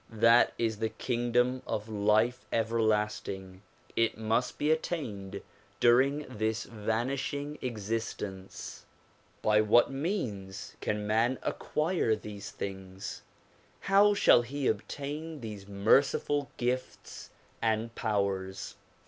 That 0.09 0.53
is 0.57 0.79
the 0.79 0.89
kingdom 0.89 1.61
of 1.67 1.87
life 1.87 2.43
everlasting; 2.51 3.61
it 3.95 4.17
must 4.17 4.57
be 4.57 4.71
attained 4.71 5.43
during 5.79 6.25
this 6.27 6.63
vanish 6.63 7.31
ing 7.35 7.59
existence. 7.61 8.83
By 9.43 9.61
what 9.61 9.91
means 9.91 10.75
can 10.81 11.05
man 11.05 11.37
acquire 11.43 12.15
these 12.15 12.49
things? 12.49 13.21
How 13.81 14.15
shall 14.15 14.41
he 14.41 14.65
obtain 14.65 15.41
these 15.41 15.67
merciful 15.67 16.49
gifts 16.57 17.29
and 17.61 17.93
powers 17.93 18.77